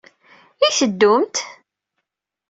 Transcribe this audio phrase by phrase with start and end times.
[0.67, 1.35] I teddumt?